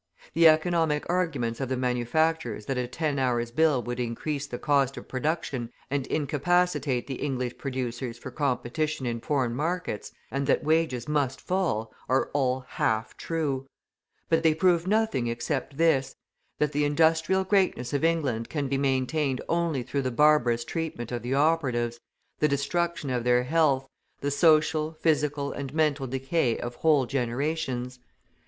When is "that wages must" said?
10.47-11.39